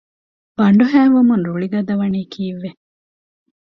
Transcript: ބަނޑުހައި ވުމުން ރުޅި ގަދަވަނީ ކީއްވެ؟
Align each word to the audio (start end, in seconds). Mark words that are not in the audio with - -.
ބަނޑުހައި 0.57 1.09
ވުމުން 1.13 1.43
ރުޅި 1.47 1.67
ގަދަވަނީ 1.73 2.21
ކީއްވެ؟ 2.33 2.69